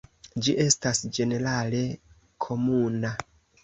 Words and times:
Ĝi 0.47 0.55
estas 0.63 1.03
ĝenerale 1.19 1.85
komuna. 2.49 3.19